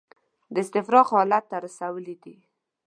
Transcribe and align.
د 0.53 0.55
استفراق 0.63 1.07
حالت 1.15 1.43
ته 1.51 1.57
رسولي 1.65 2.15
دي. 2.23 2.35